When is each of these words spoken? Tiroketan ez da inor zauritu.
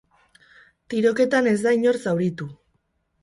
Tiroketan 0.93 1.51
ez 1.53 1.55
da 1.65 1.75
inor 1.79 2.01
zauritu. 2.07 2.49